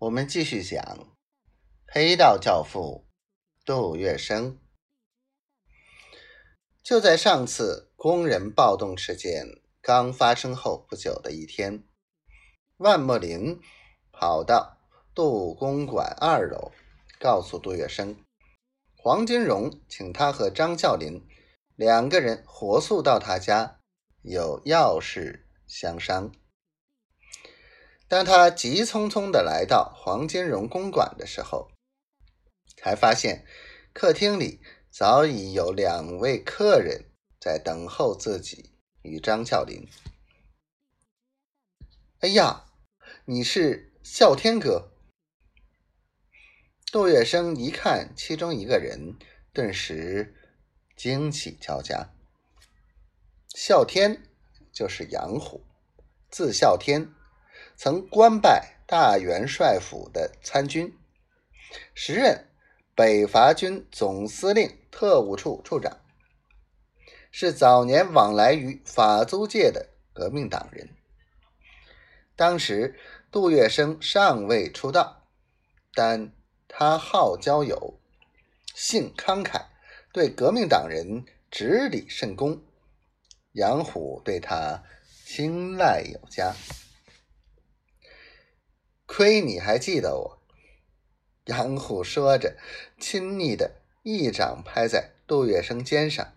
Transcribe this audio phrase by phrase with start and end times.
[0.00, 1.16] 我们继续讲
[1.86, 3.06] 黑道教父
[3.64, 4.58] 杜月笙。
[6.82, 9.46] 就在上次工人暴动事件
[9.80, 11.84] 刚发生后不久的一天，
[12.78, 13.60] 万墨林
[14.10, 14.78] 跑到
[15.14, 16.72] 杜公馆二楼，
[17.20, 18.16] 告诉杜月笙，
[18.96, 21.24] 黄金荣请他和张啸林
[21.76, 23.78] 两个人火速到他家，
[24.22, 26.32] 有要事相商。
[28.06, 31.70] 当他急匆匆的来到黄金荣公馆的时候，
[32.76, 33.46] 才发现
[33.92, 39.88] 客厅里早已有两位客人在等候自己与张啸林。
[42.20, 42.66] 哎呀，
[43.24, 44.92] 你是啸天哥！
[46.92, 49.18] 杜月笙一看其中一个人，
[49.52, 50.34] 顿时
[50.96, 52.14] 惊喜交加。
[53.56, 54.22] 啸天
[54.72, 55.64] 就是杨虎，
[56.30, 57.12] 字啸天。
[57.76, 60.96] 曾官拜大元帅府的参军，
[61.94, 62.46] 时任
[62.94, 65.98] 北伐军总司令特务处处长，
[67.30, 70.88] 是早年往来于法租界的革命党人。
[72.36, 72.98] 当时
[73.30, 75.24] 杜月笙尚未出道，
[75.92, 76.32] 但
[76.68, 77.98] 他好交友，
[78.74, 79.66] 性慷慨，
[80.12, 82.62] 对革命党人执礼甚恭，
[83.52, 84.82] 杨虎对他
[85.24, 86.54] 青睐有加。
[89.16, 90.42] 亏你还记得我，
[91.44, 92.56] 杨虎说着，
[92.98, 96.34] 亲昵的一掌拍在杜月笙肩上。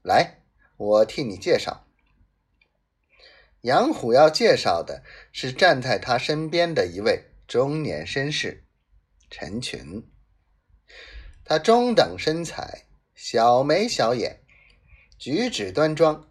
[0.00, 0.40] 来，
[0.78, 1.86] 我替你介绍。
[3.60, 8.64] 杨虎要介绍的是站在他身边的一位中年绅士
[9.28, 10.10] 陈群。
[11.44, 14.40] 他中等身材，小眉小眼，
[15.18, 16.30] 举止端庄，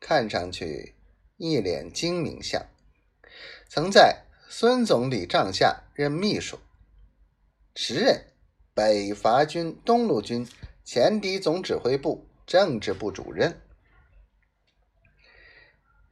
[0.00, 0.94] 看上去
[1.36, 2.66] 一脸精明相。
[3.68, 4.22] 曾在。
[4.48, 6.60] 孙总理帐下任秘书，
[7.74, 8.32] 时任
[8.72, 10.46] 北伐军东路军
[10.84, 13.60] 前敌总指挥部政治部主任。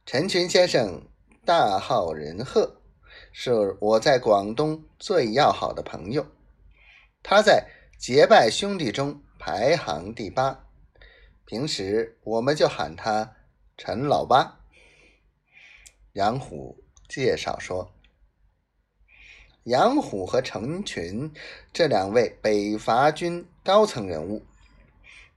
[0.05, 1.07] 陈群先生
[1.45, 2.81] 大好仁鹤，
[3.31, 6.27] 是我在广东最要好的朋友。
[7.23, 10.67] 他在结拜兄弟中排行第八，
[11.45, 13.37] 平时我们就喊他
[13.77, 14.59] 陈老八。
[16.11, 17.94] 杨虎介绍说。
[19.65, 21.33] 杨虎和陈群
[21.73, 24.45] 这两位北伐军高层人物，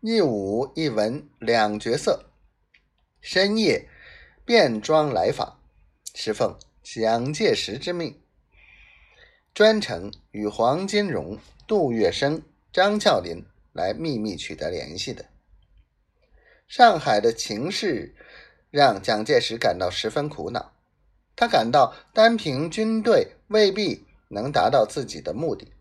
[0.03, 2.27] 一武一文两角色，
[3.23, 3.89] 深夜
[4.45, 5.59] 便装来访，
[6.15, 8.21] 是奉蒋介石之命，
[9.55, 15.25] 专程与黄金荣、杜月笙、张啸林来秘密取得联系的。
[16.67, 18.15] 上海的情势
[18.71, 20.75] 让蒋介石感到十分苦恼，
[21.35, 24.07] 他感到单凭军队未必。
[24.29, 25.73] 能达到自己的目的，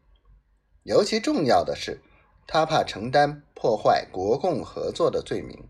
[0.84, 2.02] 尤其重要的是，
[2.48, 5.68] 他怕承担破坏国共合作的罪名，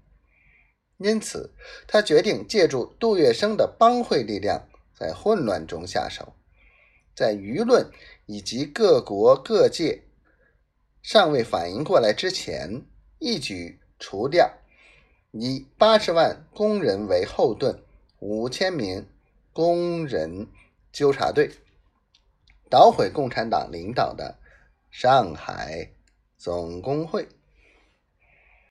[0.97, 1.53] 因此
[1.87, 6.33] 他决定借助杜月笙的帮会力量，在混乱中下手，
[7.15, 7.89] 在舆论
[8.27, 10.03] 以及各国各界
[11.01, 12.85] 尚未反应过来之前，
[13.17, 14.51] 一举除掉
[15.31, 17.83] 以八十万工人为后盾、
[18.19, 19.07] 五千名
[19.51, 20.47] 工人
[20.91, 21.49] 纠察队。
[22.69, 24.37] 捣毁共产党领导的
[24.89, 25.91] 上海
[26.37, 27.27] 总工会。